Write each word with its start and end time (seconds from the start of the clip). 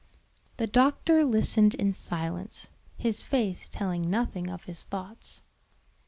The 0.57 0.65
doctor 0.65 1.23
listened 1.23 1.75
in 1.75 1.93
silence, 1.93 2.69
his 2.97 3.21
face 3.21 3.69
telling 3.69 4.09
nothing 4.09 4.49
of 4.49 4.63
his 4.63 4.83
thoughts. 4.85 5.41